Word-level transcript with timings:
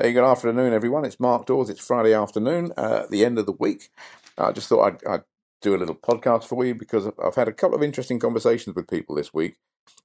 Good 0.00 0.16
afternoon, 0.16 0.72
everyone. 0.72 1.04
It's 1.04 1.20
Mark 1.20 1.44
Dawes. 1.44 1.68
It's 1.68 1.86
Friday 1.86 2.14
afternoon, 2.14 2.72
uh, 2.78 3.04
the 3.10 3.22
end 3.22 3.38
of 3.38 3.44
the 3.44 3.52
week. 3.52 3.90
I 4.38 4.50
just 4.50 4.66
thought 4.66 4.86
I'd, 4.86 5.06
I'd, 5.06 5.22
do 5.60 5.74
a 5.74 5.76
little 5.76 5.94
podcast 5.94 6.44
for 6.44 6.64
you 6.64 6.74
because 6.74 7.06
I've 7.22 7.34
had 7.34 7.48
a 7.48 7.52
couple 7.52 7.76
of 7.76 7.82
interesting 7.82 8.18
conversations 8.18 8.74
with 8.74 8.88
people 8.88 9.14
this 9.14 9.34
week, 9.34 9.56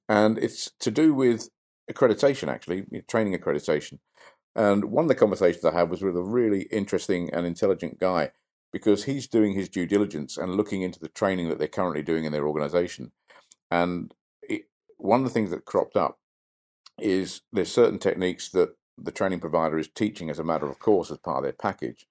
and 0.06 0.36
it's 0.36 0.70
to 0.80 0.90
do 0.90 1.14
with 1.14 1.48
accreditation, 1.90 2.48
actually, 2.48 2.84
training 3.08 3.32
accreditation. 3.38 3.98
And 4.54 4.84
one 4.84 5.06
of 5.06 5.08
the 5.08 5.14
conversations 5.14 5.64
I 5.64 5.72
had 5.72 5.88
was 5.88 6.02
with 6.02 6.14
a 6.14 6.22
really 6.22 6.64
interesting 6.64 7.32
and 7.32 7.46
intelligent 7.46 7.98
guy 7.98 8.32
because 8.74 9.04
he's 9.04 9.26
doing 9.26 9.54
his 9.54 9.70
due 9.70 9.86
diligence 9.86 10.36
and 10.36 10.56
looking 10.56 10.82
into 10.82 11.00
the 11.00 11.08
training 11.08 11.48
that 11.48 11.58
they're 11.58 11.68
currently 11.68 12.02
doing 12.02 12.26
in 12.26 12.32
their 12.32 12.46
organization. 12.46 13.12
And 13.70 14.12
it, 14.42 14.64
one 14.98 15.20
of 15.20 15.24
the 15.24 15.32
things 15.32 15.50
that 15.52 15.64
cropped 15.64 15.96
up 15.96 16.18
is 16.98 17.40
there's 17.50 17.72
certain 17.72 17.98
techniques 17.98 18.50
that 18.50 18.76
the 18.98 19.12
training 19.12 19.40
provider 19.40 19.78
is 19.78 19.88
teaching 19.88 20.30
as 20.30 20.38
a 20.38 20.44
matter 20.44 20.66
of 20.66 20.78
course 20.78 21.10
as 21.10 21.18
part 21.18 21.38
of 21.38 21.42
their 21.44 21.52
package 21.52 22.06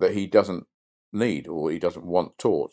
that 0.00 0.14
he 0.14 0.26
doesn't 0.26 0.66
need 1.12 1.46
or 1.46 1.70
he 1.70 1.78
doesn't 1.78 2.04
want 2.04 2.38
taught. 2.38 2.72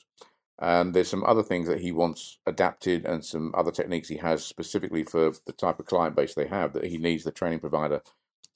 And 0.59 0.93
there's 0.93 1.09
some 1.09 1.23
other 1.23 1.43
things 1.43 1.67
that 1.67 1.81
he 1.81 1.91
wants 1.91 2.37
adapted 2.45 3.05
and 3.05 3.25
some 3.25 3.51
other 3.55 3.71
techniques 3.71 4.09
he 4.09 4.17
has 4.17 4.45
specifically 4.45 5.03
for 5.03 5.33
the 5.45 5.53
type 5.53 5.79
of 5.79 5.87
client 5.87 6.15
base 6.15 6.33
they 6.33 6.47
have 6.47 6.73
that 6.73 6.85
he 6.85 6.97
needs 6.97 7.23
the 7.23 7.31
training 7.31 7.59
provider 7.59 8.01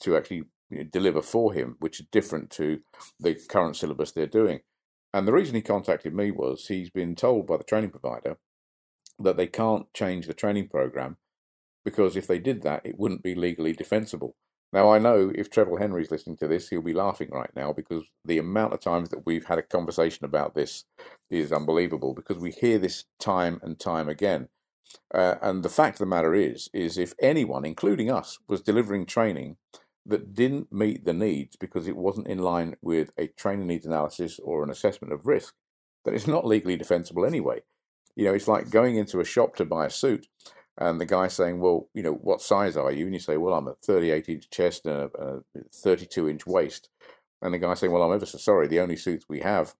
to 0.01 0.15
actually 0.15 0.43
deliver 0.91 1.21
for 1.21 1.53
him, 1.53 1.77
which 1.79 1.99
is 1.99 2.07
different 2.11 2.49
to 2.51 2.79
the 3.19 3.35
current 3.49 3.75
syllabus 3.75 4.11
they're 4.11 4.27
doing. 4.27 4.61
And 5.13 5.27
the 5.27 5.33
reason 5.33 5.55
he 5.55 5.61
contacted 5.61 6.13
me 6.13 6.31
was 6.31 6.67
he's 6.67 6.89
been 6.89 7.15
told 7.15 7.47
by 7.47 7.57
the 7.57 7.63
training 7.63 7.91
provider 7.91 8.37
that 9.17 9.37
they 9.37 9.47
can't 9.47 9.91
change 9.93 10.27
the 10.27 10.33
training 10.33 10.67
program 10.67 11.17
because 11.83 12.17
if 12.17 12.27
they 12.27 12.39
did 12.39 12.63
that, 12.63 12.85
it 12.85 12.99
wouldn't 12.99 13.23
be 13.23 13.35
legally 13.35 13.71
defensible. 13.71 14.35
Now, 14.75 14.91
I 14.91 14.99
know 14.99 15.31
if 15.33 15.49
Trevor 15.49 15.79
Henry's 15.79 16.11
listening 16.11 16.35
to 16.35 16.49
this, 16.49 16.67
he'll 16.67 16.81
be 16.81 16.93
laughing 16.93 17.29
right 17.31 17.49
now 17.55 17.71
because 17.71 18.03
the 18.25 18.37
amount 18.37 18.73
of 18.73 18.81
times 18.81 19.07
that 19.07 19.25
we've 19.25 19.45
had 19.45 19.57
a 19.57 19.63
conversation 19.63 20.25
about 20.25 20.53
this 20.53 20.83
is 21.29 21.53
unbelievable 21.53 22.13
because 22.13 22.39
we 22.39 22.51
hear 22.51 22.77
this 22.77 23.05
time 23.17 23.57
and 23.63 23.79
time 23.79 24.09
again. 24.09 24.49
Uh, 25.13 25.35
and 25.41 25.63
the 25.63 25.69
fact 25.69 25.95
of 25.95 25.99
the 25.99 26.05
matter 26.05 26.35
is, 26.35 26.69
is 26.73 26.97
if 26.97 27.13
anyone, 27.21 27.63
including 27.63 28.11
us, 28.11 28.37
was 28.49 28.61
delivering 28.61 29.05
training 29.05 29.55
that 30.05 30.33
didn't 30.33 30.73
meet 30.73 31.05
the 31.05 31.13
needs 31.13 31.55
because 31.55 31.87
it 31.87 31.95
wasn't 31.95 32.27
in 32.27 32.39
line 32.39 32.75
with 32.81 33.11
a 33.17 33.27
training 33.27 33.67
needs 33.67 33.85
analysis 33.85 34.41
or 34.43 34.61
an 34.61 34.69
assessment 34.69 35.13
of 35.13 35.25
risk, 35.25 35.53
then 36.03 36.13
it's 36.13 36.27
not 36.27 36.45
legally 36.45 36.75
defensible 36.75 37.25
anyway. 37.25 37.61
You 38.13 38.25
know, 38.25 38.33
it's 38.33 38.49
like 38.49 38.71
going 38.71 38.97
into 38.97 39.21
a 39.21 39.25
shop 39.25 39.55
to 39.55 39.63
buy 39.63 39.85
a 39.85 39.89
suit 39.89 40.27
and 40.77 40.99
the 40.99 41.05
guy 41.05 41.27
saying, 41.27 41.59
"Well, 41.59 41.87
you 41.93 42.03
know, 42.03 42.13
what 42.13 42.41
size 42.41 42.75
are 42.75 42.91
you?" 42.91 43.05
And 43.05 43.13
you 43.13 43.19
say, 43.19 43.37
"Well, 43.37 43.53
I'm 43.53 43.67
a 43.67 43.75
38 43.75 44.29
inch 44.29 44.49
chest 44.49 44.85
and 44.85 45.09
a, 45.15 45.41
a 45.55 45.63
32 45.73 46.29
inch 46.29 46.45
waist." 46.45 46.89
And 47.41 47.53
the 47.53 47.59
guy 47.59 47.73
saying, 47.73 47.93
"Well, 47.93 48.03
I'm 48.03 48.13
ever 48.13 48.25
so 48.25 48.37
sorry. 48.37 48.67
The 48.67 48.79
only 48.79 48.97
suits 48.97 49.25
we 49.29 49.39
have 49.41 49.75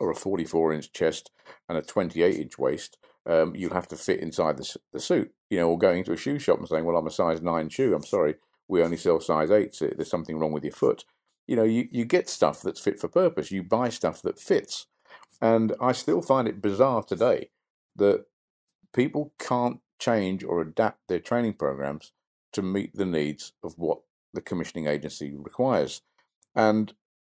are 0.00 0.10
a 0.10 0.14
44 0.14 0.72
inch 0.72 0.92
chest 0.92 1.30
and 1.68 1.78
a 1.78 1.82
28 1.82 2.36
inch 2.36 2.58
waist. 2.58 2.98
Um, 3.24 3.54
you'll 3.56 3.74
have 3.74 3.88
to 3.88 3.96
fit 3.96 4.20
inside 4.20 4.56
the, 4.56 4.76
the 4.92 5.00
suit." 5.00 5.32
You 5.50 5.58
know, 5.58 5.70
or 5.70 5.78
going 5.78 6.02
to 6.04 6.12
a 6.12 6.16
shoe 6.16 6.38
shop 6.38 6.58
and 6.58 6.68
saying, 6.68 6.84
"Well, 6.84 6.96
I'm 6.96 7.06
a 7.06 7.10
size 7.10 7.40
nine 7.40 7.68
shoe. 7.68 7.94
I'm 7.94 8.04
sorry, 8.04 8.36
we 8.68 8.82
only 8.82 8.96
sell 8.96 9.20
size 9.20 9.50
eight. 9.50 9.74
So 9.74 9.86
there's 9.86 10.10
something 10.10 10.38
wrong 10.38 10.52
with 10.52 10.64
your 10.64 10.72
foot." 10.72 11.04
You 11.46 11.54
know, 11.54 11.62
you, 11.62 11.86
you 11.92 12.04
get 12.04 12.28
stuff 12.28 12.60
that's 12.62 12.80
fit 12.80 12.98
for 12.98 13.06
purpose. 13.06 13.52
You 13.52 13.62
buy 13.62 13.88
stuff 13.88 14.20
that 14.22 14.40
fits. 14.40 14.86
And 15.40 15.74
I 15.80 15.92
still 15.92 16.20
find 16.20 16.48
it 16.48 16.60
bizarre 16.60 17.04
today 17.04 17.50
that 17.94 18.24
people 18.92 19.32
can't 19.38 19.80
change 19.98 20.44
or 20.44 20.60
adapt 20.60 21.08
their 21.08 21.20
training 21.20 21.54
programs 21.54 22.12
to 22.52 22.62
meet 22.62 22.94
the 22.94 23.06
needs 23.06 23.52
of 23.62 23.74
what 23.76 24.00
the 24.32 24.40
commissioning 24.40 24.86
agency 24.86 25.34
requires. 25.34 26.02
And 26.54 26.92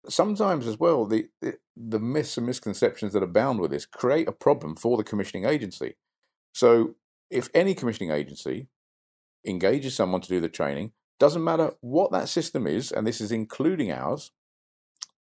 sometimes 0.09 0.67
as 0.67 0.79
well, 0.79 1.07
the, 1.07 1.29
the, 1.41 1.59
the 1.77 1.99
myths 1.99 2.37
and 2.37 2.47
misconceptions 2.47 3.13
that 3.13 3.23
are 3.23 3.27
bound 3.27 3.61
with 3.61 3.71
this 3.71 3.87
create 3.87 4.29
a 4.29 4.33
problem 4.33 4.75
for 4.75 4.97
the 4.97 5.05
commissioning 5.05 5.45
agency. 5.45 5.95
So 6.53 6.97
if 7.31 7.49
any 7.55 7.75
commissioning 7.75 8.11
agency 8.11 8.69
engages 9.47 9.95
someone 9.95 10.21
to 10.21 10.29
do 10.29 10.41
the 10.41 10.49
training, 10.49 10.93
doesn't 11.19 11.45
matter 11.45 11.75
what 11.81 12.11
that 12.13 12.29
system 12.29 12.67
is, 12.67 12.91
and 12.91 13.07
this 13.07 13.21
is 13.21 13.33
including 13.33 13.93
ours, 13.93 14.33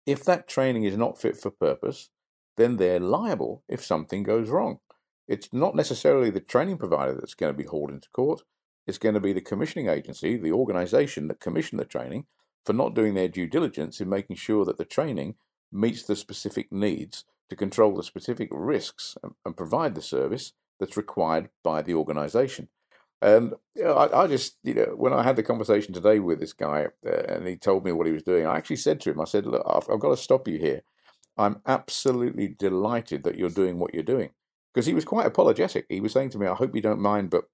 if 0.07 0.25
that 0.25 0.49
training 0.49 0.85
is 0.85 0.97
not 0.97 1.21
fit 1.21 1.37
for 1.37 1.51
purpose, 1.51 2.11
then 2.57 2.77
they're 2.77 3.01
liable 3.01 3.63
if 3.69 3.85
something 3.85 4.23
goes 4.23 4.49
wrong. 4.49 4.81
It's 5.29 5.53
not 5.53 5.77
necessarily 5.77 6.31
the 6.31 6.41
training 6.41 6.79
provider 6.79 7.15
that's 7.15 7.35
going 7.35 7.53
to 7.53 7.57
be 7.57 7.69
hauled 7.69 7.91
into 7.91 8.09
court. 8.11 8.43
It's 8.87 8.99
going 8.99 9.15
to 9.15 9.21
be 9.21 9.35
the 9.35 9.43
commissioning 9.43 9.89
agency, 9.89 10.39
the 10.39 10.53
organization 10.53 11.29
that 11.29 11.41
commissioned 11.41 11.79
the 11.79 11.85
training, 11.85 12.25
for 12.65 12.73
not 12.73 12.95
doing 12.95 13.13
their 13.13 13.29
due 13.29 13.47
diligence 13.47 14.01
in 14.01 14.09
making 14.09 14.37
sure 14.37 14.65
that 14.65 14.79
the 14.79 14.87
training 14.87 15.35
meets 15.71 16.03
the 16.03 16.17
specific 16.17 16.73
needs 16.73 17.25
to 17.51 17.57
control 17.57 17.95
the 17.95 18.03
specific 18.03 18.49
risks 18.51 19.19
and, 19.23 19.35
and 19.45 19.57
provide 19.57 19.95
the 19.95 20.03
service 20.03 20.55
that's 20.81 20.97
required 20.97 21.51
by 21.63 21.83
the 21.83 21.95
organization. 21.95 22.69
And 23.21 23.55
you 23.75 23.85
know, 23.85 23.95
I, 23.95 24.25
I, 24.25 24.27
just, 24.29 24.57
you 24.63 24.75
know, 24.75 24.95
when 24.97 25.13
I 25.13 25.25
had 25.25 25.37
the 25.37 25.43
conversation 25.43 25.93
today 25.93 26.21
with 26.21 26.41
this 26.41 26.53
guy 26.55 26.87
uh, 27.07 27.11
and 27.29 27.47
he 27.47 27.57
told 27.57 27.85
me 27.85 27.93
what 27.93 28.07
he 28.07 28.13
was 28.13 28.23
doing, 28.23 28.47
I 28.47 28.57
actually 28.57 28.77
said 28.77 29.01
to 29.01 29.11
him, 29.11 29.21
I 29.21 29.25
said, 29.25 29.45
Look, 29.45 29.63
I've, 29.67 29.89
I've 29.91 30.01
got 30.01 30.11
to 30.11 30.17
stop 30.17 30.49
you 30.49 30.59
here. 30.59 30.83
I'm 31.37 31.61
absolutely 31.67 32.49
delighted 32.49 33.25
that 33.25 33.37
you're 33.37 33.51
doing 33.51 33.79
what 33.79 33.93
you're 33.93 34.03
doing 34.03 34.31
because 34.73 34.87
he 34.87 34.95
was 34.95 35.05
quite 35.05 35.27
apologetic. 35.27 35.87
He 35.89 36.01
was 36.01 36.13
saying 36.13 36.31
to 36.31 36.39
me, 36.39 36.47
"I 36.47 36.55
hope 36.55 36.75
you 36.75 36.83
don't 36.83 37.01
mind, 37.01 37.31
but 37.31 37.45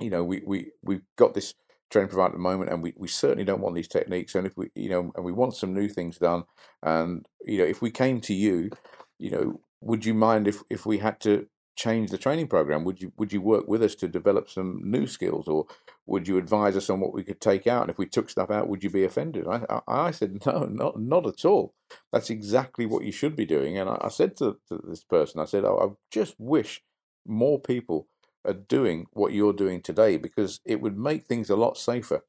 you 0.00 0.10
know, 0.10 0.24
we 0.24 0.42
we 0.46 0.72
we've 0.82 1.02
got 1.16 1.34
this 1.34 1.54
training 1.90 2.08
provider 2.08 2.28
at 2.28 2.32
the 2.32 2.38
moment, 2.38 2.70
and 2.70 2.82
we, 2.82 2.92
we 2.96 3.08
certainly 3.08 3.44
don't 3.44 3.60
want 3.60 3.74
these 3.74 3.88
techniques. 3.88 4.34
And 4.34 4.46
if 4.46 4.56
we, 4.56 4.70
you 4.74 4.90
know, 4.90 5.12
and 5.16 5.24
we 5.24 5.32
want 5.32 5.54
some 5.54 5.74
new 5.74 5.88
things 5.88 6.18
done, 6.18 6.44
and 6.82 7.26
you 7.44 7.58
know, 7.58 7.64
if 7.64 7.82
we 7.82 7.90
came 7.90 8.20
to 8.22 8.34
you, 8.34 8.70
you 9.18 9.30
know, 9.30 9.60
would 9.80 10.04
you 10.04 10.14
mind 10.14 10.48
if 10.48 10.62
if 10.70 10.86
we 10.86 10.98
had 10.98 11.20
to 11.20 11.46
change 11.78 12.10
the 12.10 12.18
training 12.18 12.48
program? 12.48 12.84
Would 12.84 13.00
you 13.00 13.12
would 13.16 13.32
you 13.32 13.40
work 13.40 13.68
with 13.68 13.82
us 13.82 13.94
to 13.96 14.08
develop 14.08 14.50
some 14.50 14.80
new 14.84 15.06
skills, 15.06 15.46
or 15.46 15.66
would 16.06 16.26
you 16.26 16.36
advise 16.36 16.76
us 16.76 16.90
on 16.90 17.00
what 17.00 17.14
we 17.14 17.22
could 17.22 17.40
take 17.40 17.66
out? 17.66 17.82
And 17.82 17.90
if 17.90 17.98
we 17.98 18.06
took 18.06 18.28
stuff 18.28 18.50
out, 18.50 18.68
would 18.68 18.82
you 18.82 18.90
be 18.90 19.04
offended? 19.04 19.46
I 19.46 19.64
I, 19.70 19.80
I 19.86 20.10
said 20.10 20.42
no, 20.46 20.64
not 20.64 21.00
not 21.00 21.26
at 21.26 21.44
all. 21.44 21.74
That's 22.12 22.30
exactly 22.30 22.84
what 22.84 23.04
you 23.04 23.12
should 23.12 23.36
be 23.36 23.46
doing. 23.46 23.78
And 23.78 23.88
I, 23.88 23.98
I 24.02 24.08
said 24.08 24.36
to, 24.38 24.58
to, 24.68 24.82
this 24.88 25.04
person, 25.04 25.40
I 25.40 25.46
said, 25.46 25.64
oh, 25.64 25.78
I 25.78 25.96
just 26.10 26.34
wish 26.38 26.82
more 27.24 27.58
people 27.60 28.08
are 28.44 28.52
doing 28.52 29.06
what 29.12 29.32
you're 29.32 29.52
doing 29.52 29.80
today 29.80 30.16
because 30.16 30.60
it 30.64 30.80
would 30.80 30.98
make 30.98 31.26
things 31.26 31.48
a 31.48 31.56
lot 31.56 31.78
safer 31.78 32.24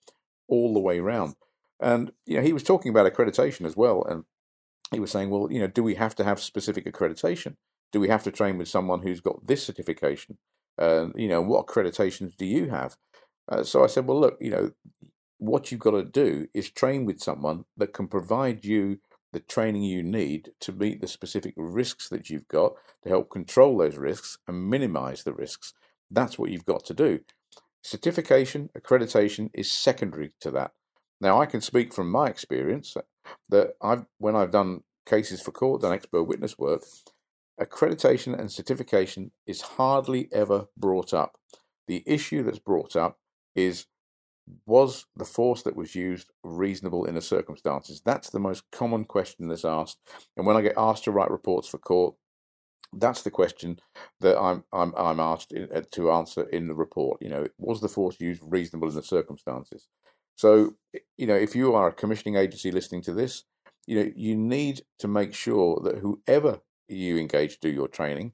all 0.47 0.73
the 0.73 0.79
way 0.79 0.99
around. 0.99 1.35
And 1.79 2.11
you 2.25 2.37
know, 2.37 2.43
he 2.43 2.53
was 2.53 2.63
talking 2.63 2.91
about 2.91 3.11
accreditation 3.11 3.65
as 3.65 3.75
well, 3.75 4.03
and 4.03 4.25
he 4.91 4.99
was 4.99 5.11
saying, 5.11 5.31
well, 5.31 5.51
you 5.51 5.59
know, 5.59 5.67
do 5.67 5.81
we 5.81 5.95
have 5.95 6.13
to 6.15 6.23
have 6.23 6.39
specific 6.39 6.85
accreditation? 6.85 7.55
Do 7.91 7.99
we 7.99 8.09
have 8.09 8.23
to 8.23 8.31
train 8.31 8.57
with 8.57 8.67
someone 8.67 9.01
who's 9.01 9.21
got 9.21 9.47
this 9.47 9.65
certification? 9.65 10.37
Uh, 10.77 11.07
you 11.15 11.27
know, 11.27 11.41
what 11.41 11.67
accreditations 11.67 12.35
do 12.37 12.45
you 12.45 12.69
have? 12.69 12.95
Uh, 13.51 13.63
so 13.63 13.83
I 13.83 13.87
said, 13.87 14.05
well, 14.05 14.19
look, 14.19 14.37
you 14.39 14.51
know, 14.51 14.71
what 15.37 15.71
you've 15.71 15.79
got 15.79 15.91
to 15.91 16.03
do 16.03 16.47
is 16.53 16.69
train 16.69 17.05
with 17.05 17.19
someone 17.19 17.65
that 17.77 17.93
can 17.93 18.07
provide 18.07 18.63
you 18.63 18.99
the 19.31 19.39
training 19.39 19.83
you 19.83 20.03
need 20.03 20.51
to 20.59 20.71
meet 20.71 21.01
the 21.01 21.07
specific 21.07 21.53
risks 21.55 22.09
that 22.09 22.29
you've 22.29 22.47
got 22.47 22.73
to 23.03 23.09
help 23.09 23.29
control 23.29 23.77
those 23.77 23.97
risks 23.97 24.37
and 24.47 24.69
minimize 24.69 25.23
the 25.23 25.33
risks. 25.33 25.73
That's 26.09 26.39
what 26.39 26.49
you've 26.49 26.65
got 26.65 26.85
to 26.85 26.93
do. 26.93 27.21
Certification, 27.83 28.69
accreditation 28.77 29.49
is 29.53 29.71
secondary 29.71 30.31
to 30.41 30.51
that. 30.51 30.71
Now, 31.21 31.39
I 31.39 31.45
can 31.45 31.61
speak 31.61 31.93
from 31.93 32.11
my 32.11 32.27
experience 32.27 32.95
that 33.49 33.73
I've 33.81 34.05
when 34.17 34.35
I've 34.35 34.51
done 34.51 34.81
cases 35.05 35.41
for 35.41 35.51
court, 35.51 35.81
done 35.81 35.93
expert 35.93 36.23
witness 36.23 36.57
work, 36.57 36.83
accreditation 37.59 38.37
and 38.37 38.51
certification 38.51 39.31
is 39.45 39.61
hardly 39.61 40.29
ever 40.31 40.67
brought 40.77 41.13
up. 41.13 41.37
The 41.87 42.03
issue 42.05 42.43
that's 42.43 42.59
brought 42.59 42.95
up 42.95 43.17
is 43.55 43.85
was 44.65 45.05
the 45.15 45.25
force 45.25 45.61
that 45.63 45.75
was 45.75 45.95
used 45.95 46.31
reasonable 46.43 47.05
in 47.05 47.15
the 47.15 47.21
circumstances? 47.21 48.01
That's 48.03 48.29
the 48.29 48.39
most 48.39 48.63
common 48.71 49.05
question 49.05 49.47
that's 49.47 49.65
asked. 49.65 49.99
And 50.35 50.45
when 50.45 50.55
I 50.55 50.61
get 50.61 50.73
asked 50.77 51.03
to 51.03 51.11
write 51.11 51.29
reports 51.29 51.67
for 51.67 51.77
court, 51.77 52.15
that's 52.93 53.21
the 53.21 53.31
question 53.31 53.79
that 54.19 54.39
I'm 54.39 54.63
I'm 54.73 54.93
I'm 54.97 55.19
asked 55.19 55.51
in, 55.51 55.69
uh, 55.73 55.81
to 55.91 56.11
answer 56.11 56.43
in 56.49 56.67
the 56.67 56.73
report. 56.73 57.21
You 57.21 57.29
know, 57.29 57.47
was 57.57 57.81
the 57.81 57.89
force 57.89 58.19
used 58.19 58.41
reasonable 58.43 58.89
in 58.89 58.95
the 58.95 59.03
circumstances? 59.03 59.87
So, 60.35 60.75
you 61.17 61.27
know, 61.27 61.35
if 61.35 61.55
you 61.55 61.75
are 61.75 61.89
a 61.89 61.93
commissioning 61.93 62.35
agency 62.35 62.71
listening 62.71 63.01
to 63.03 63.13
this, 63.13 63.43
you 63.85 63.95
know, 63.95 64.11
you 64.15 64.35
need 64.35 64.81
to 64.99 65.07
make 65.07 65.33
sure 65.33 65.79
that 65.83 65.97
whoever 65.97 66.61
you 66.89 67.17
engage 67.17 67.59
do 67.59 67.69
your 67.69 67.87
training 67.87 68.33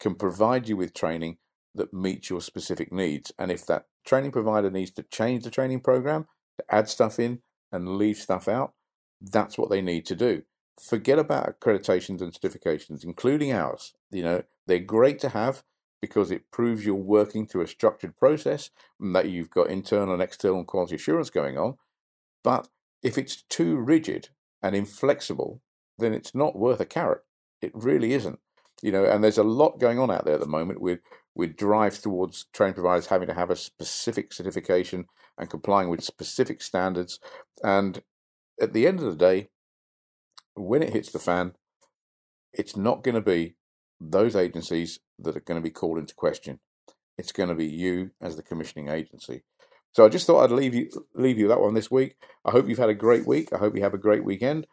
can 0.00 0.14
provide 0.14 0.68
you 0.68 0.76
with 0.76 0.92
training 0.92 1.38
that 1.74 1.94
meets 1.94 2.28
your 2.28 2.40
specific 2.40 2.92
needs. 2.92 3.32
And 3.38 3.50
if 3.50 3.64
that 3.66 3.86
training 4.04 4.32
provider 4.32 4.70
needs 4.70 4.90
to 4.92 5.04
change 5.04 5.44
the 5.44 5.50
training 5.50 5.80
program, 5.80 6.26
to 6.58 6.74
add 6.74 6.88
stuff 6.88 7.18
in 7.18 7.40
and 7.70 7.96
leave 7.96 8.18
stuff 8.18 8.48
out, 8.48 8.74
that's 9.20 9.56
what 9.56 9.70
they 9.70 9.80
need 9.80 10.04
to 10.06 10.16
do. 10.16 10.42
Forget 10.80 11.18
about 11.18 11.60
accreditations 11.60 12.20
and 12.20 12.32
certifications, 12.32 13.04
including 13.04 13.52
ours. 13.52 13.94
You 14.10 14.22
know, 14.22 14.42
they're 14.66 14.80
great 14.80 15.18
to 15.20 15.30
have 15.30 15.62
because 16.00 16.30
it 16.30 16.50
proves 16.50 16.84
you're 16.84 16.96
working 16.96 17.46
through 17.46 17.62
a 17.62 17.68
structured 17.68 18.16
process 18.16 18.70
and 18.98 19.14
that 19.14 19.30
you've 19.30 19.50
got 19.50 19.70
internal 19.70 20.14
and 20.14 20.22
external 20.22 20.64
quality 20.64 20.96
assurance 20.96 21.30
going 21.30 21.56
on. 21.56 21.76
But 22.42 22.68
if 23.02 23.16
it's 23.16 23.42
too 23.42 23.76
rigid 23.76 24.30
and 24.60 24.74
inflexible, 24.74 25.62
then 25.98 26.12
it's 26.12 26.34
not 26.34 26.58
worth 26.58 26.80
a 26.80 26.86
carrot. 26.86 27.22
It 27.62 27.72
really 27.74 28.12
isn't. 28.12 28.40
You 28.82 28.90
know, 28.90 29.04
and 29.04 29.22
there's 29.22 29.38
a 29.38 29.44
lot 29.44 29.78
going 29.78 29.98
on 29.98 30.10
out 30.10 30.24
there 30.24 30.34
at 30.34 30.40
the 30.40 30.46
moment 30.46 30.80
with 30.80 30.98
with 31.34 31.56
drives 31.56 32.00
towards 32.00 32.44
train 32.52 32.74
providers 32.74 33.06
having 33.06 33.28
to 33.28 33.34
have 33.34 33.48
a 33.48 33.56
specific 33.56 34.32
certification 34.32 35.06
and 35.38 35.48
complying 35.48 35.88
with 35.88 36.04
specific 36.04 36.60
standards. 36.60 37.18
And 37.62 38.02
at 38.60 38.74
the 38.74 38.86
end 38.86 38.98
of 38.98 39.06
the 39.06 39.16
day, 39.16 39.48
when 40.54 40.82
it 40.82 40.92
hits 40.92 41.10
the 41.10 41.18
fan, 41.18 41.54
it's 42.52 42.76
not 42.76 43.02
going 43.02 43.14
to 43.14 43.22
be 43.22 43.54
those 43.98 44.36
agencies 44.36 44.98
that 45.18 45.36
are 45.36 45.40
going 45.40 45.58
to 45.58 45.64
be 45.64 45.70
called 45.70 45.96
into 45.96 46.14
question. 46.14 46.60
It's 47.16 47.32
going 47.32 47.48
to 47.48 47.54
be 47.54 47.66
you 47.66 48.10
as 48.20 48.36
the 48.36 48.42
commissioning 48.42 48.88
agency. 48.88 49.42
So 49.92 50.04
I 50.04 50.08
just 50.08 50.26
thought 50.26 50.42
I'd 50.42 50.50
leave 50.50 50.74
you 50.74 50.90
leave 51.14 51.38
you 51.38 51.48
that 51.48 51.60
one 51.60 51.74
this 51.74 51.90
week. 51.90 52.16
I 52.44 52.50
hope 52.50 52.68
you've 52.68 52.78
had 52.78 52.88
a 52.88 52.94
great 52.94 53.26
week. 53.26 53.52
I 53.52 53.58
hope 53.58 53.76
you 53.76 53.82
have 53.82 53.94
a 53.94 53.98
great 53.98 54.24
weekend. 54.24 54.66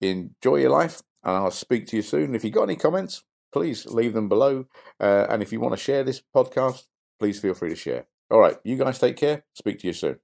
Enjoy 0.00 0.56
your 0.56 0.70
life, 0.70 1.02
and 1.26 1.36
I'll 1.36 1.50
speak 1.50 1.88
to 1.88 1.96
you 1.96 2.02
soon. 2.02 2.34
If 2.34 2.44
you've 2.44 2.54
got 2.54 2.62
any 2.62 2.76
comments, 2.76 3.24
please 3.52 3.84
leave 3.84 4.12
them 4.12 4.28
below. 4.28 4.66
Uh, 5.00 5.26
and 5.28 5.42
if 5.42 5.52
you 5.52 5.60
want 5.60 5.74
to 5.74 5.80
share 5.80 6.04
this 6.04 6.22
podcast, 6.34 6.84
please 7.18 7.40
feel 7.40 7.52
free 7.52 7.68
to 7.70 7.76
share. 7.76 8.06
All 8.30 8.38
right, 8.38 8.56
you 8.64 8.76
guys 8.76 8.98
take 8.98 9.16
care. 9.16 9.44
Speak 9.52 9.80
to 9.80 9.88
you 9.88 9.92
soon. 9.92 10.20